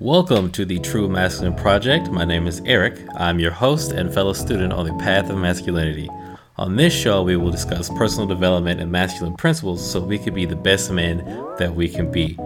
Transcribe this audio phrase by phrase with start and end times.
[0.00, 2.10] Welcome to the True Masculine Project.
[2.10, 3.00] My name is Eric.
[3.14, 6.10] I'm your host and fellow student on the path of masculinity.
[6.58, 10.44] On this show, we will discuss personal development and masculine principles so we can be
[10.44, 11.24] the best men
[11.58, 12.36] that we can be.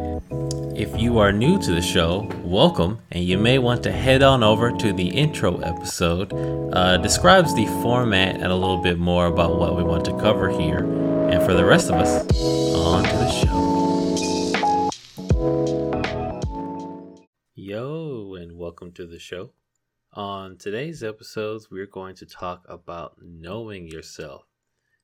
[0.77, 4.45] If you are new to the show, welcome, and you may want to head on
[4.45, 6.33] over to the intro episode.
[6.73, 10.51] Uh, describes the format and a little bit more about what we want to cover
[10.51, 10.85] here.
[11.29, 12.21] And for the rest of us,
[12.77, 13.60] on to the show.
[18.51, 19.53] And welcome to the show.
[20.15, 24.43] On today's episodes, we're going to talk about knowing yourself.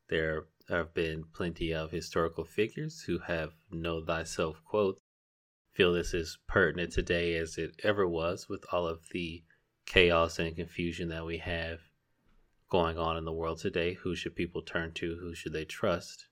[0.09, 4.99] There have been plenty of historical figures who have know thyself quotes.
[5.71, 9.45] Feel this is pertinent today as it ever was with all of the
[9.87, 11.79] chaos and confusion that we have
[12.69, 13.95] going on in the world today.
[13.95, 15.19] Who should people turn to?
[15.21, 16.27] Who should they trust?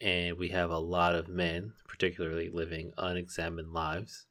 [0.00, 4.26] And we have a lot of men, particularly living unexamined lives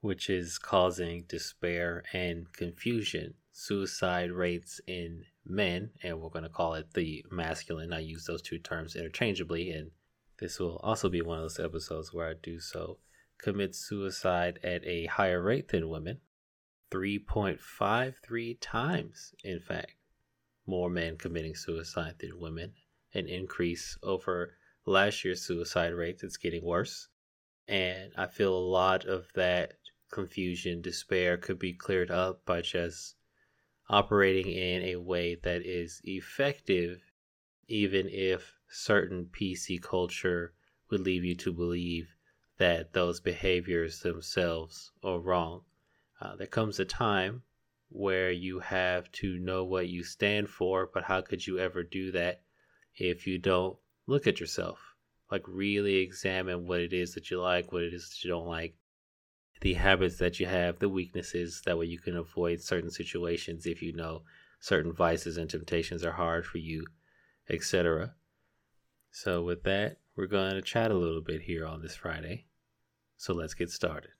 [0.00, 3.34] which is causing despair and confusion.
[3.52, 7.92] Suicide rates in men, and we're going to call it the masculine.
[7.92, 9.90] I use those two terms interchangeably, and
[10.38, 12.98] this will also be one of those episodes where I do so.
[13.38, 16.20] Commit suicide at a higher rate than women,
[16.92, 19.94] 3.53 times, in fact.
[20.66, 22.74] More men committing suicide than women,
[23.14, 24.54] an increase over
[24.86, 26.22] last year's suicide rates.
[26.22, 27.08] It's getting worse.
[27.66, 29.74] And I feel a lot of that
[30.10, 33.16] confusion, despair could be cleared up by just
[33.88, 37.00] operating in a way that is effective,
[37.68, 40.52] even if certain PC culture
[40.90, 42.14] would leave you to believe
[42.58, 45.62] that those behaviors themselves are wrong.
[46.20, 47.42] Uh, there comes a time
[47.88, 52.10] where you have to know what you stand for, but how could you ever do
[52.12, 52.42] that
[52.96, 54.94] if you don't look at yourself?
[55.30, 58.46] Like, really examine what it is that you like, what it is that you don't
[58.46, 58.74] like,
[59.60, 61.62] the habits that you have, the weaknesses.
[61.64, 64.22] That way you can avoid certain situations if you know
[64.60, 66.84] certain vices and temptations are hard for you,
[67.48, 68.14] etc.
[69.10, 72.46] So, with that, we're going to chat a little bit here on this Friday.
[73.16, 74.10] So, let's get started.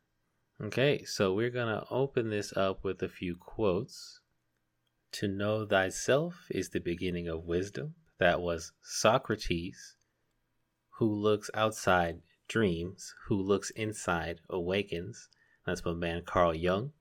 [0.60, 4.20] Okay, so we're going to open this up with a few quotes.
[5.12, 7.94] To know thyself is the beginning of wisdom.
[8.18, 9.96] That was Socrates,
[10.98, 15.28] who looks outside Dreams, Who Looks Inside Awakens.
[15.68, 16.92] That's my man Carl Jung.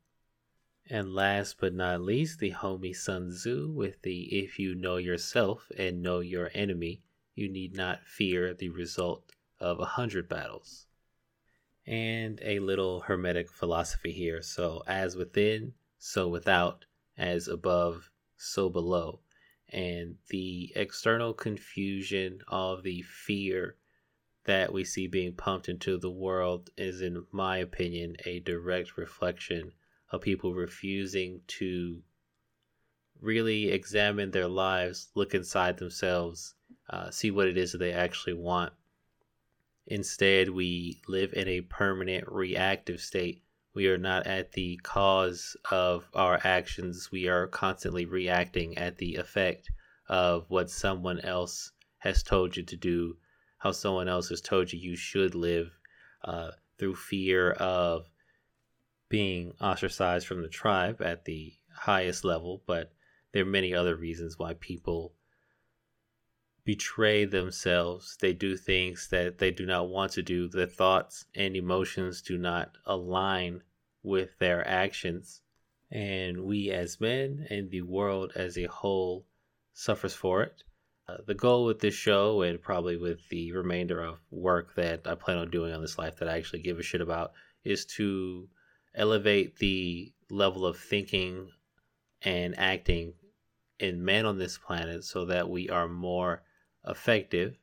[0.89, 5.72] And last but not least, the homie Sun Tzu with the If you know yourself
[5.78, 7.01] and know your enemy,
[7.33, 10.85] you need not fear the result of a hundred battles.
[11.85, 14.41] And a little hermetic philosophy here.
[14.41, 16.84] So, as within, so without,
[17.17, 19.22] as above, so below.
[19.69, 23.78] And the external confusion, all the fear,
[24.47, 29.74] that we see being pumped into the world is, in my opinion, a direct reflection
[30.09, 32.02] of people refusing to
[33.19, 36.56] really examine their lives, look inside themselves,
[36.90, 38.72] uh, see what it is that they actually want.
[39.85, 43.44] Instead, we live in a permanent reactive state.
[43.74, 47.12] We are not at the cause of our actions.
[47.12, 49.69] We are constantly reacting at the effect
[50.08, 53.18] of what someone else has told you to do
[53.57, 55.72] how someone else has told you you should live
[56.23, 58.09] uh, through fear of
[59.09, 62.91] being ostracized from the tribe at the highest level, but
[63.31, 65.13] there are many other reasons why people
[66.63, 68.17] betray themselves.
[68.19, 70.50] They do things that they do not want to do.
[70.50, 73.63] Their thoughts and emotions do not align
[74.03, 75.41] with their actions.
[75.90, 79.25] And we as men and the world as a whole
[79.73, 80.63] suffers for it.
[81.09, 85.16] Uh, the goal with this show and probably with the remainder of work that I
[85.16, 87.31] plan on doing on this life that I actually give a shit about
[87.63, 88.50] is to
[88.94, 91.50] elevate the level of thinking
[92.23, 93.13] and acting
[93.79, 96.44] in men on this planet so that we are more
[96.85, 97.57] effective.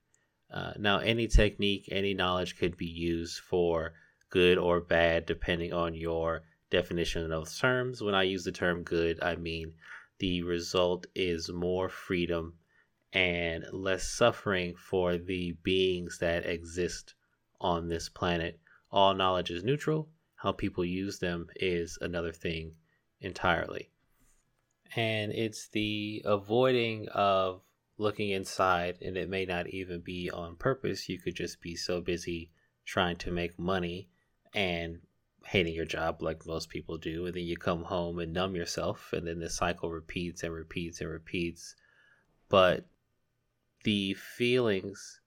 [0.51, 3.93] Uh, now, any technique, any knowledge could be used for
[4.31, 8.01] good or bad depending on your definition of terms.
[8.01, 9.75] When I use the term good, I mean
[10.19, 12.55] the result is more freedom
[13.15, 17.15] and less suffering for the beings that exist
[17.61, 18.59] on this planet.
[18.91, 20.09] All knowledge is neutral.
[20.35, 22.73] How people use them is another thing
[23.21, 23.91] entirely.
[24.97, 27.63] And it's the avoiding of
[27.97, 31.09] looking inside, and it may not even be on purpose.
[31.09, 32.51] You could just be so busy
[32.85, 34.09] trying to make money
[34.55, 34.99] and
[35.45, 37.27] hating your job like most people do.
[37.27, 41.01] And then you come home and numb yourself, and then the cycle repeats and repeats
[41.01, 41.77] and repeats.
[42.49, 42.87] But
[43.85, 45.21] the feelings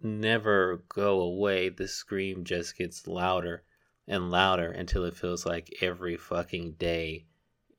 [0.00, 1.68] never go away.
[1.68, 3.62] The scream just gets louder.
[4.08, 7.26] and louder until it feels like every fucking day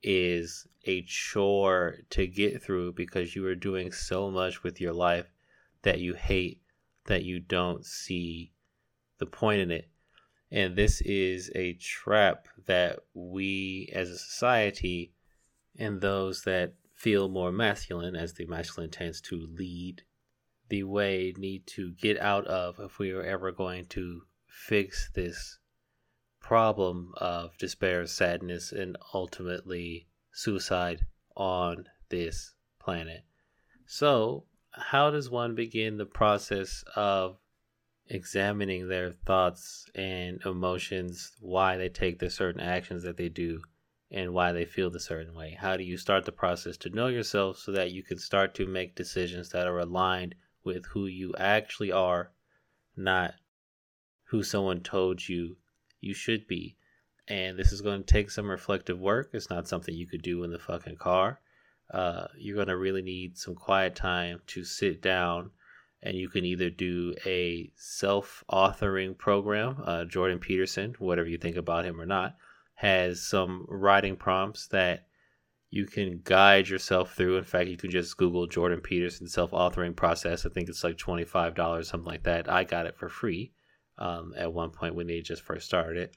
[0.02, 5.32] is a chore to get through because you are doing so much with your life
[5.82, 6.60] that you hate
[7.06, 8.52] that you don't see
[9.18, 9.88] the point in it.
[10.50, 15.12] And this is a trap that we as a society
[15.78, 20.02] and those that feel more masculine, as the masculine tends to lead
[20.68, 25.58] the way, need to get out of if we are ever going to fix this
[26.40, 31.06] problem of despair, sadness, and ultimately suicide
[31.36, 33.22] on this planet.
[33.86, 37.38] So, how does one begin the process of
[38.06, 43.62] examining their thoughts and emotions, why they take the certain actions that they do,
[44.10, 45.56] and why they feel the certain way?
[45.58, 48.66] How do you start the process to know yourself so that you can start to
[48.66, 50.34] make decisions that are aligned
[50.64, 52.32] with who you actually are,
[52.96, 53.34] not
[54.24, 55.56] who someone told you
[56.00, 56.76] you should be?
[57.26, 59.30] And this is going to take some reflective work.
[59.34, 61.40] It's not something you could do in the fucking car.
[61.92, 65.50] Uh, you're going to really need some quiet time to sit down
[66.02, 71.84] and you can either do a self-authoring program uh, jordan peterson whatever you think about
[71.84, 72.36] him or not
[72.78, 75.04] has some writing prompts that
[75.68, 77.36] you can guide yourself through.
[77.36, 80.46] In fact you can just google jordan peterson self-authoring process.
[80.46, 82.48] I think it's like $25 something like that.
[82.48, 83.52] I got it for free
[83.98, 86.16] um, at one point when they just first started it.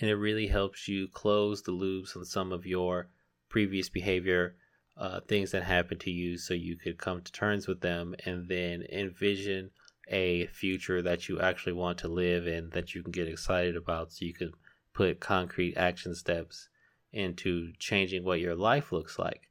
[0.00, 3.10] And it really helps you close the loops on some of your
[3.48, 4.56] previous behavior
[4.96, 8.48] uh, things that happened to you so you could come to terms with them and
[8.48, 9.70] then envision
[10.08, 14.12] a future that you actually want to live in that you can get excited about
[14.12, 14.50] so you can
[14.94, 16.68] put concrete action steps
[17.12, 19.48] into changing what your life looks like.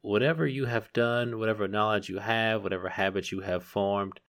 [0.00, 4.20] Whatever you have done, whatever knowledge you have, whatever habits you have formed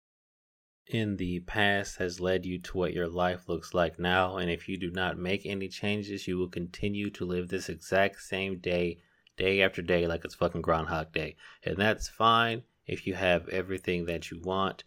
[0.86, 4.36] in the past has led you to what your life looks like now.
[4.36, 8.20] And if you do not make any changes, you will continue to live this exact
[8.20, 8.98] same day
[9.36, 11.36] day after day like it's fucking Groundhog Day.
[11.64, 14.84] And that's fine if you have everything that you want,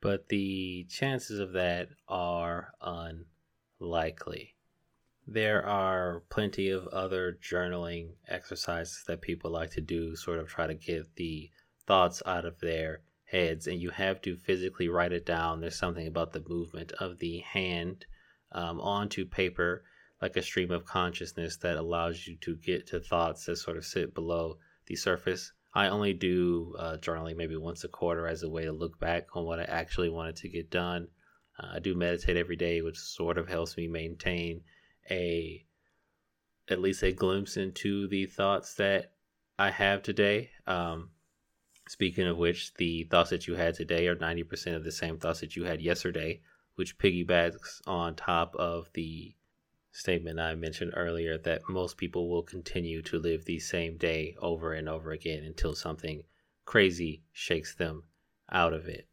[0.00, 4.54] but the chances of that are unlikely.
[5.30, 10.66] There are plenty of other journaling exercises that people like to do, sort of try
[10.66, 11.50] to get the
[11.86, 15.60] thoughts out of their heads, and you have to physically write it down.
[15.60, 18.06] There's something about the movement of the hand
[18.52, 19.84] um, onto paper
[20.22, 23.84] like a stream of consciousness that allows you to get to thoughts that sort of
[23.84, 25.52] sit below the surface.
[25.74, 29.36] I only do uh, journaling maybe once a quarter as a way to look back
[29.36, 31.08] on what I actually wanted to get done.
[31.58, 34.62] Uh, I do meditate every day, which sort of helps me maintain
[35.10, 35.64] a
[36.70, 39.12] at least a glimpse into the thoughts that
[39.58, 40.50] I have today.
[40.66, 41.10] Um,
[41.88, 45.40] speaking of which, the thoughts that you had today are 90% of the same thoughts
[45.40, 46.42] that you had yesterday,
[46.74, 49.34] which piggybacks on top of the
[49.92, 54.72] statement I mentioned earlier that most people will continue to live the same day over
[54.72, 56.22] and over again until something
[56.66, 58.04] crazy shakes them
[58.52, 59.07] out of it.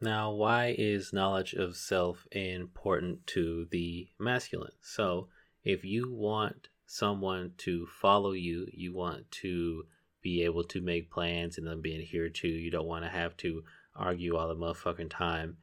[0.00, 4.72] Now, why is knowledge of self important to the masculine?
[4.80, 5.28] So,
[5.64, 9.86] if you want someone to follow you, you want to
[10.22, 13.36] be able to make plans and then be adhered to, you don't want to have
[13.38, 13.64] to
[13.96, 15.56] argue all the motherfucking time.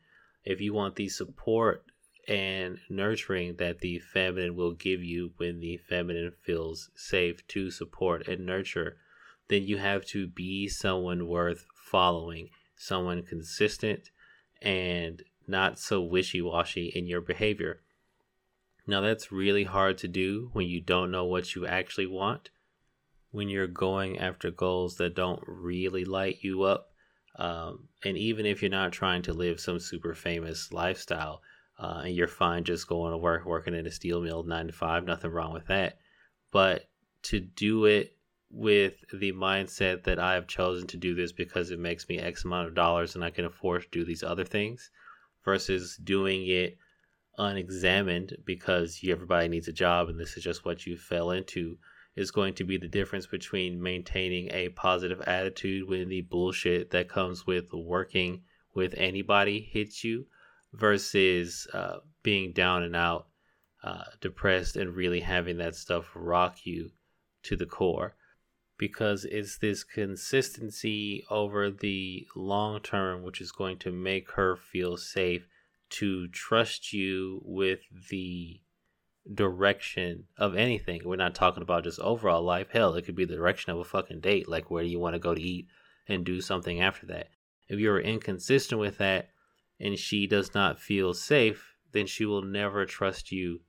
[0.44, 1.86] If you want the support
[2.28, 8.28] and nurturing that the feminine will give you when the feminine feels safe to support
[8.28, 8.98] and nurture,
[9.48, 14.10] then you have to be someone worth following, someone consistent
[14.66, 17.82] and not so wishy washy in your behavior.
[18.88, 22.50] Now, that's really hard to do when you don't know what you actually want,
[23.32, 26.92] when you're going after goals that don't really light you up.
[27.38, 31.42] Um, and even if you're not trying to live some super famous lifestyle,
[31.78, 34.74] uh, and you're fine just going to work, working in a steel mill nine to
[34.74, 35.98] five, nothing wrong with that.
[36.52, 36.90] But
[37.24, 38.15] to do it
[38.56, 42.46] with the mindset that I have chosen to do this because it makes me X
[42.46, 44.90] amount of dollars and I can afford to do these other things
[45.44, 46.78] versus doing it
[47.38, 51.78] unexamined because everybody needs a job and this is just what you fell into
[52.16, 57.10] is going to be the difference between maintaining a positive attitude when the bullshit that
[57.10, 58.42] comes with working
[58.74, 60.26] with anybody hits you
[60.72, 63.28] versus uh, being down and out,
[63.84, 66.90] uh, depressed, and really having that stuff rock you
[67.44, 68.16] to the core.
[68.78, 74.98] Because it's this consistency over the long term, which is going to make her feel
[74.98, 75.48] safe
[75.92, 77.80] to trust you with
[78.10, 78.60] the
[79.34, 81.02] direction of anything.
[81.06, 82.68] We're not talking about just overall life.
[82.72, 85.16] Hell, it could be the direction of a fucking date, like where do you want
[85.16, 85.68] to go to eat
[86.08, 87.30] and do something after that.
[87.68, 89.30] If you're inconsistent with that,
[89.80, 93.62] and she does not feel safe, then she will never trust you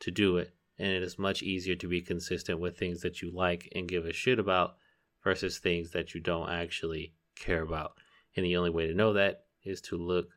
[0.00, 0.54] to do it.
[0.80, 4.06] And it is much easier to be consistent with things that you like and give
[4.06, 4.76] a shit about
[5.22, 7.92] versus things that you don't actually care about.
[8.34, 10.30] And the only way to know that is to look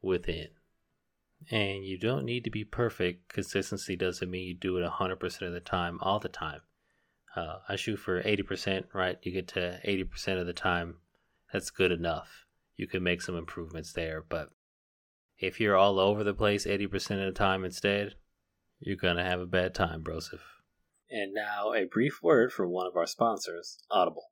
[0.00, 0.48] within.
[1.50, 3.32] And you don't need to be perfect.
[3.32, 6.60] Consistency doesn't mean you do it 100% of the time, all the time.
[7.34, 9.18] Uh, I shoot for 80%, right?
[9.22, 10.96] You get to 80% of the time.
[11.52, 12.44] That's good enough.
[12.76, 14.24] You can make some improvements there.
[14.28, 14.50] But
[15.38, 18.14] if you're all over the place 80% of the time instead,
[18.80, 20.40] you're to have a bad time, Broseph.
[21.10, 24.30] And now a brief word from one of our sponsors, Audible.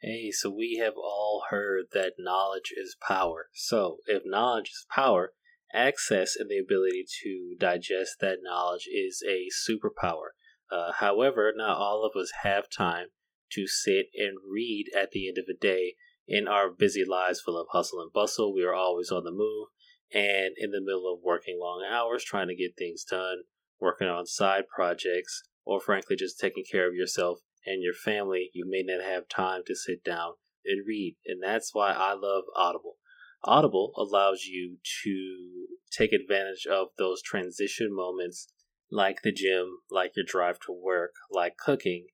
[0.00, 3.48] Hey, so we have all heard that knowledge is power.
[3.54, 5.32] So if knowledge is power,
[5.72, 10.30] access and the ability to digest that knowledge is a superpower.
[10.70, 13.08] Uh, however, not all of us have time
[13.52, 15.94] to sit and read at the end of a day.
[16.28, 19.68] In our busy lives full of hustle and bustle, we are always on the move
[20.12, 23.42] and in the middle of working long hours trying to get things done,
[23.80, 28.64] working on side projects, or frankly just taking care of yourself and your family, you
[28.68, 31.16] may not have time to sit down and read.
[31.26, 32.96] And that's why I love Audible.
[33.44, 38.48] Audible allows you to take advantage of those transition moments
[38.90, 42.06] like the gym, like your drive to work, like cooking,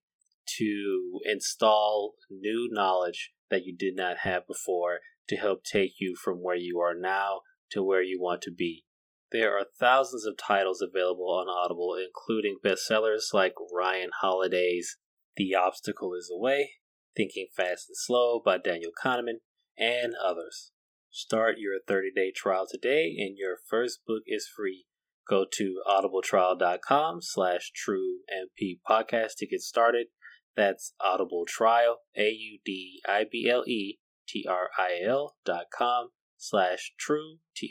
[0.59, 6.39] to install new knowledge that you did not have before to help take you from
[6.39, 7.41] where you are now
[7.71, 8.85] to where you want to be.
[9.33, 14.99] There are thousands of titles available on Audible, including bestsellers like Ryan Holiday's
[15.39, 16.73] The Obstacle is the Way,
[17.17, 19.39] Thinking Fast and Slow by Daniel Kahneman,
[19.79, 20.73] and others.
[21.11, 24.85] Start your 30-day trial today and your first book is free.
[25.27, 30.09] Go to audibletrial.com slash truemp podcast to get started.
[30.55, 33.99] That's Audible Trial, A-U-D-I-B-L-E
[34.29, 37.69] T-R-I-L dot com slash true true,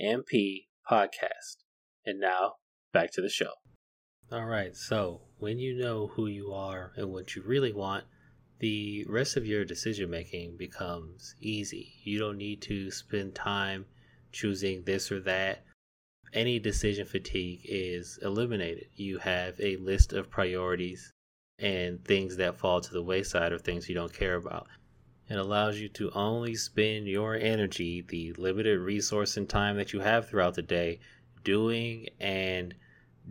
[0.00, 1.56] T-R-U-E-M-P podcast.
[2.06, 2.54] And now,
[2.92, 3.52] back to the show.
[4.32, 8.04] All right, so when you know who you are and what you really want,
[8.60, 11.94] the rest of your decision making becomes easy.
[12.04, 13.86] You don't need to spend time
[14.32, 15.64] choosing this or that.
[16.32, 18.86] Any decision fatigue is eliminated.
[18.94, 21.12] You have a list of priorities
[21.58, 24.68] and things that fall to the wayside or things you don't care about.
[25.30, 30.00] It allows you to only spend your energy, the limited resource and time that you
[30.00, 30.98] have throughout the day,
[31.44, 32.74] doing and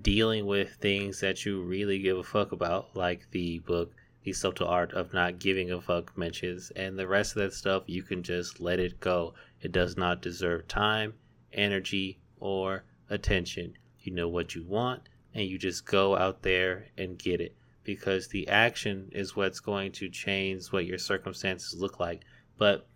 [0.01, 3.91] dealing with things that you really give a fuck about, like the book
[4.23, 7.83] the subtle art of not giving a fuck mentions, and the rest of that stuff
[7.85, 9.33] you can just let it go.
[9.61, 11.15] It does not deserve time,
[11.51, 13.77] energy, or attention.
[13.99, 17.55] You know what you want, and you just go out there and get it
[17.89, 22.21] because the action is what's going to change what your circumstances look like.
[22.55, 22.87] But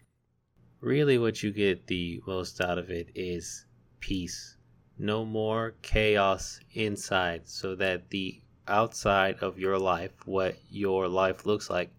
[0.82, 3.66] really, what you get the most out of it is
[4.00, 4.56] peace.
[5.00, 11.72] No more chaos inside, so that the outside of your life, what your life looks
[11.72, 11.90] like,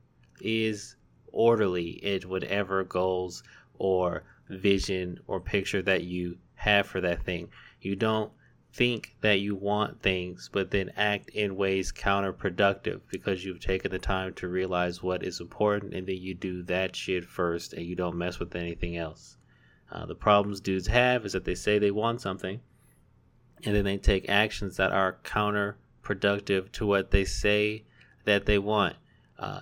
[0.40, 0.94] is
[1.32, 3.42] orderly in whatever goals
[3.76, 7.48] or vision or picture that you have for that thing.
[7.80, 8.30] You don't
[8.74, 13.98] think that you want things, but then act in ways counterproductive because you've taken the
[14.00, 17.94] time to realize what is important and then you do that shit first and you
[17.94, 19.36] don't mess with anything else.
[19.92, 22.60] Uh, the problems dudes have is that they say they want something
[23.64, 27.84] and then they take actions that are counterproductive to what they say
[28.24, 28.96] that they want.
[29.38, 29.60] Uh,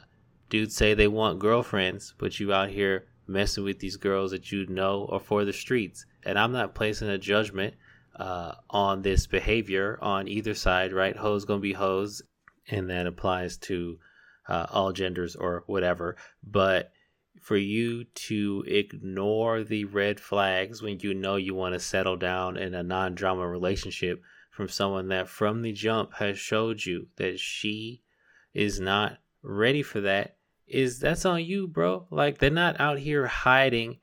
[0.49, 4.67] dudes say they want girlfriends, but you out here messing with these girls that you
[4.69, 6.07] know are for the streets.
[6.25, 7.75] And I'm not placing a judgment
[8.23, 11.17] uh, on this behavior on either side, right?
[11.17, 12.23] Hoes gonna be hoes,
[12.69, 13.99] and that applies to
[14.49, 16.15] uh, all genders or whatever.
[16.45, 16.93] But
[17.41, 22.57] for you to ignore the red flags when you know you want to settle down
[22.57, 27.41] in a non drama relationship from someone that from the jump has showed you that
[27.41, 28.03] she
[28.55, 30.37] is not ready for that
[30.69, 32.07] is that's on you, bro.
[32.09, 33.99] Like they're not out here hiding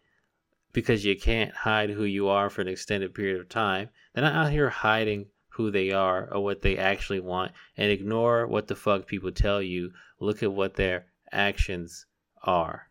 [0.74, 3.90] because you can't hide who you are for an extended period of time.
[4.14, 8.48] They're not out here hiding who they are or what they actually want and ignore
[8.48, 9.92] what the fuck people tell you.
[10.20, 12.06] Look at what their actions
[12.44, 12.90] are.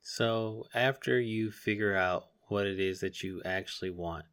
[0.00, 4.24] So, after you figure out what it is that you actually want,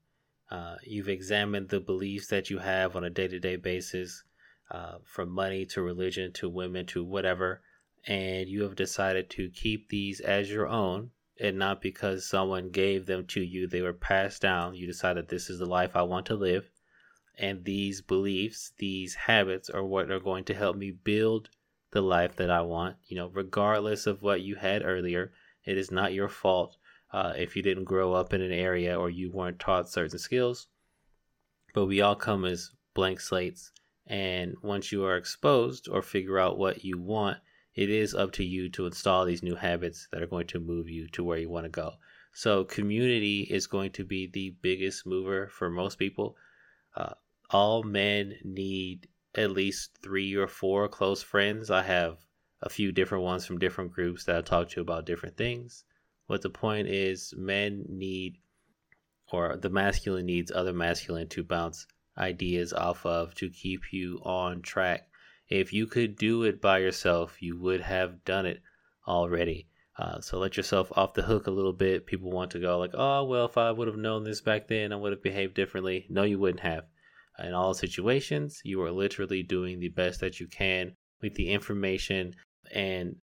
[0.50, 4.24] uh, you've examined the beliefs that you have on a day to day basis,
[4.72, 7.62] uh, from money to religion to women to whatever,
[8.08, 13.06] and you have decided to keep these as your own and not because someone gave
[13.06, 14.76] them to you, they were passed down.
[14.76, 16.70] You decided this is the life I want to live.
[17.38, 21.50] And these beliefs, these habits are what are going to help me build
[21.92, 22.96] the life that I want.
[23.08, 25.34] You know, regardless of what you had earlier,
[25.66, 26.78] it is not your fault
[27.12, 30.68] uh, if you didn't grow up in an area or you weren't taught certain skills,
[31.74, 33.72] but we all come as blank slates.
[34.08, 37.38] And once you are exposed or figure out what you want,
[37.76, 40.90] it is up to you to install these new habits that are going to move
[40.90, 41.94] you to where you want to go.
[42.34, 46.36] So, community is going to be the biggest mover for most people.
[46.96, 47.14] Uh,
[47.50, 51.70] all men need at least three or four close friends.
[51.70, 52.18] I have
[52.62, 55.84] a few different ones from different groups that I talk to about different things.
[56.28, 58.38] But the point is, men need,
[59.32, 61.86] or the masculine needs other masculine to bounce
[62.18, 65.10] ideas off of to keep you on track.
[65.50, 68.62] If you could do it by yourself, you would have done it
[69.08, 69.68] already.
[69.98, 72.06] Uh, so let yourself off the hook a little bit.
[72.06, 74.92] People want to go like, oh, well, if I would have known this back then,
[74.92, 76.06] I would have behaved differently.
[76.10, 76.86] No, you wouldn't have.
[77.40, 82.36] In all situations, you are literally doing the best that you can with the information
[82.74, 83.18] and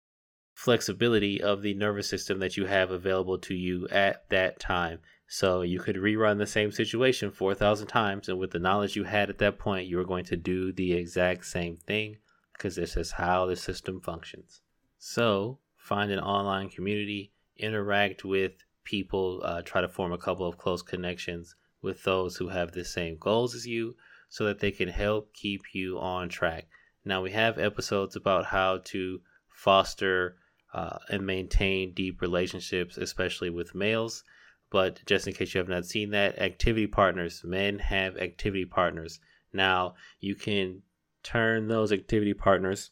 [0.54, 5.00] flexibility of the nervous system that you have available to you at that time.
[5.32, 9.30] So you could rerun the same situation 4,000 times, and with the knowledge you had
[9.30, 12.18] at that point, you are going to do the exact same thing
[12.54, 14.62] because this is how the system functions.
[14.98, 20.58] So find an online community, interact with people, uh, try to form a couple of
[20.58, 23.96] close connections with those who have the same goals as you
[24.30, 26.68] so that they can help keep you on track.
[27.06, 30.38] Now, we have episodes about how to foster
[30.74, 34.24] uh, and maintain deep relationships, especially with males.
[34.72, 39.20] But just in case you have not seen that, activity partners, men have activity partners.
[39.52, 40.84] Now you can
[41.24, 42.92] turn those activity partners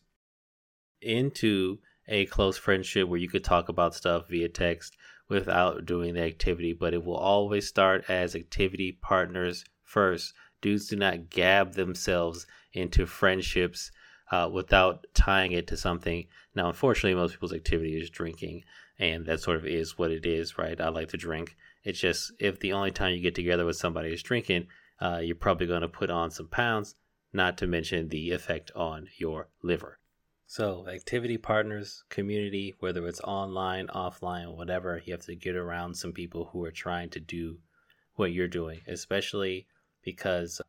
[1.01, 4.97] into a close friendship where you could talk about stuff via text
[5.29, 10.33] without doing the activity, but it will always start as activity partners first.
[10.61, 13.91] Dudes do not gab themselves into friendships
[14.31, 16.25] uh, without tying it to something.
[16.55, 18.63] Now, unfortunately, most people's activity is drinking,
[18.99, 20.79] and that sort of is what it is, right?
[20.79, 21.55] I like to drink.
[21.83, 24.67] It's just if the only time you get together with somebody is drinking,
[24.99, 26.95] uh, you're probably going to put on some pounds,
[27.31, 29.99] not to mention the effect on your liver.
[30.49, 36.13] So, activity partners, community, whether it's online, offline, whatever, you have to get around some
[36.13, 37.57] people who are trying to do
[38.15, 39.67] what you're doing, especially
[40.03, 40.61] because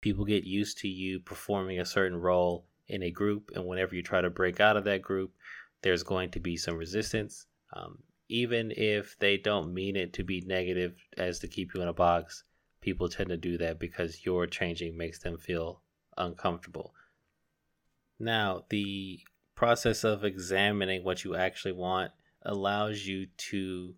[0.00, 3.50] people get used to you performing a certain role in a group.
[3.54, 5.32] And whenever you try to break out of that group,
[5.82, 7.46] there's going to be some resistance.
[7.72, 7.98] Um,
[8.28, 11.92] even if they don't mean it to be negative as to keep you in a
[11.92, 12.44] box,
[12.80, 15.82] people tend to do that because your changing makes them feel
[16.16, 16.94] uncomfortable.
[18.18, 19.20] Now, the
[19.54, 23.94] process of examining what you actually want allows you to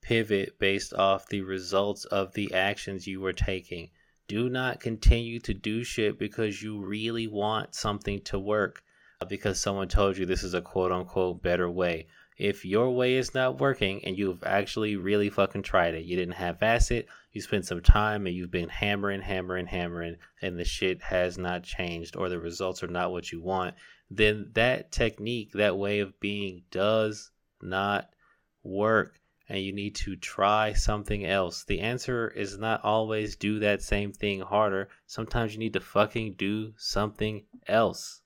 [0.00, 3.90] pivot based off the results of the actions you were taking.
[4.28, 8.82] Do not continue to do shit because you really want something to work
[9.20, 12.06] uh, because someone told you this is a quote unquote better way.
[12.36, 16.34] If your way is not working and you've actually really fucking tried it, you didn't
[16.34, 21.02] have acid, you spent some time and you've been hammering, hammering, hammering, and the shit
[21.02, 23.74] has not changed or the results are not what you want,
[24.10, 28.10] then that technique, that way of being does not
[28.62, 31.64] work and you need to try something else.
[31.64, 34.88] The answer is not always do that same thing harder.
[35.06, 38.22] Sometimes you need to fucking do something else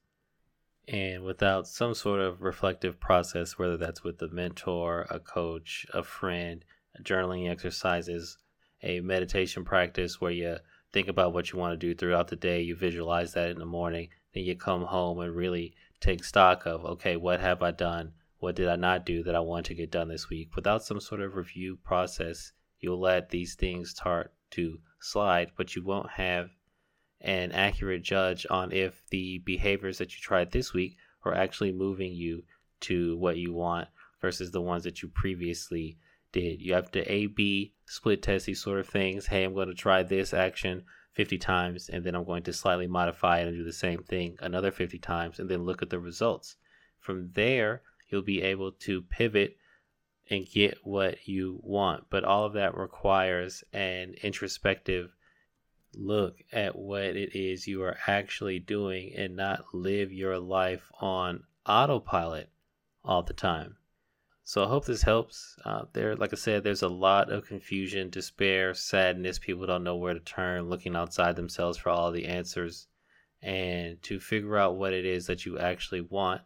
[0.88, 6.02] and without some sort of reflective process, whether that's with a mentor, a coach, a
[6.02, 6.64] friend,
[7.02, 8.36] journaling exercises,
[8.82, 10.56] a meditation practice where you
[10.92, 13.64] think about what you want to do throughout the day, you visualize that in the
[13.64, 18.12] morning, then you come home and really take stock of, okay, what have I done?
[18.42, 20.56] What did I not do that I want to get done this week?
[20.56, 22.50] Without some sort of review process,
[22.80, 26.50] you'll let these things start to slide, but you won't have
[27.20, 32.14] an accurate judge on if the behaviors that you tried this week are actually moving
[32.14, 32.42] you
[32.80, 33.86] to what you want
[34.20, 35.96] versus the ones that you previously
[36.32, 36.60] did.
[36.60, 39.26] You have to A B split test these sort of things.
[39.26, 42.88] Hey, I'm going to try this action 50 times and then I'm going to slightly
[42.88, 46.00] modify it and do the same thing another 50 times and then look at the
[46.00, 46.56] results.
[46.98, 49.56] From there, you'll be able to pivot
[50.30, 52.04] and get what you want.
[52.10, 55.14] But all of that requires an introspective
[55.94, 61.44] look at what it is you are actually doing and not live your life on
[61.66, 62.48] autopilot
[63.04, 63.76] all the time.
[64.44, 65.56] So I hope this helps.
[65.64, 69.38] Uh, there, like I said, there's a lot of confusion, despair, sadness.
[69.38, 72.88] People don't know where to turn, looking outside themselves for all the answers,
[73.40, 76.42] and to figure out what it is that you actually want,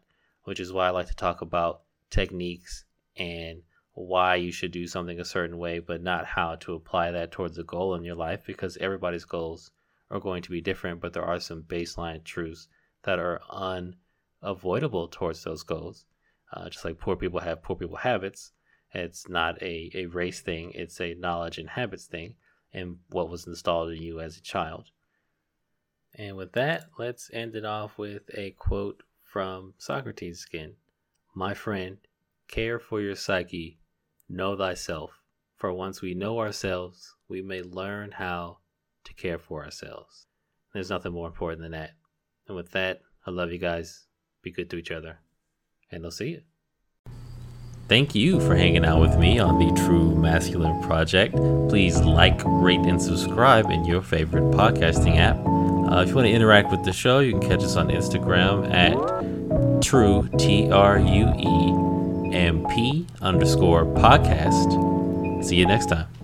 [0.46, 2.84] which is why I like to talk about techniques
[3.16, 3.62] and
[3.94, 7.58] why you should do something a certain way, but not how to apply that towards
[7.58, 9.72] a goal in your life because everybody's goals
[10.08, 12.68] are going to be different, but there are some baseline truths
[13.02, 13.40] that are
[14.42, 16.04] unavoidable towards those goals.
[16.52, 18.52] Uh, just like poor people have poor people habits,
[18.92, 22.36] it's not a, a race thing, it's a knowledge and habits thing.
[22.72, 24.90] and what was installed in you as a child.
[26.14, 29.02] And with that, let's end it off with a quote
[29.36, 30.76] from Socrates again
[31.34, 31.98] My friend,
[32.48, 33.78] care for your psyche,
[34.30, 35.10] know thyself,
[35.56, 38.60] for once we know ourselves, we may learn how
[39.04, 40.24] to care for ourselves.
[40.72, 41.90] There's nothing more important than that.
[42.48, 44.06] And with that, I love you guys.
[44.40, 45.18] Be good to each other.
[45.92, 46.40] And I'll see you.
[47.88, 51.36] Thank you for hanging out with me on the True Masculine Project.
[51.68, 55.36] Please like, rate, and subscribe in your favorite podcasting app.
[55.92, 58.72] Uh, if you want to interact with the show, you can catch us on Instagram
[58.72, 59.15] at
[59.86, 65.44] True T R U E M P underscore podcast.
[65.44, 66.15] See you next time.